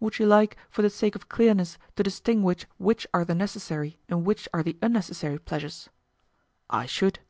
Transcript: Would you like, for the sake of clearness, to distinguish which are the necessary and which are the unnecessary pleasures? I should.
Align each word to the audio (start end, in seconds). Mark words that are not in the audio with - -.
Would 0.00 0.18
you 0.18 0.26
like, 0.26 0.58
for 0.68 0.82
the 0.82 0.90
sake 0.90 1.14
of 1.14 1.30
clearness, 1.30 1.78
to 1.96 2.02
distinguish 2.02 2.66
which 2.76 3.06
are 3.14 3.24
the 3.24 3.34
necessary 3.34 3.96
and 4.06 4.22
which 4.26 4.46
are 4.52 4.62
the 4.62 4.76
unnecessary 4.82 5.38
pleasures? 5.38 5.88
I 6.68 6.84
should. 6.84 7.20